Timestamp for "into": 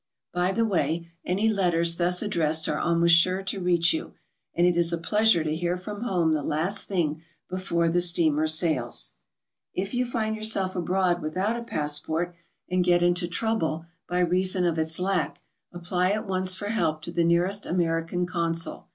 13.03-13.27